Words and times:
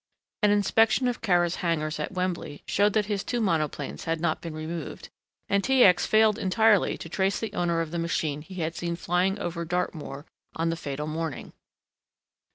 An 0.41 0.49
inspection 0.49 1.07
of 1.07 1.21
Kara's 1.21 1.57
hangars 1.57 1.99
at 1.99 2.11
Wembley 2.11 2.63
showed 2.65 2.93
that 2.93 3.05
his 3.05 3.23
two 3.23 3.39
monoplanes 3.39 4.05
had 4.05 4.19
not 4.19 4.41
been 4.41 4.55
removed, 4.55 5.09
and 5.47 5.63
T. 5.63 5.83
X. 5.83 6.07
failed 6.07 6.39
entirely 6.39 6.97
to 6.97 7.07
trace 7.07 7.39
the 7.39 7.53
owner 7.53 7.81
of 7.81 7.91
the 7.91 7.99
machine 7.99 8.41
he 8.41 8.55
had 8.55 8.73
seen 8.75 8.95
flying 8.95 9.37
over 9.37 9.63
Dartmoor 9.63 10.25
on 10.55 10.69
the 10.71 10.75
fatal 10.75 11.05
morning. 11.05 11.53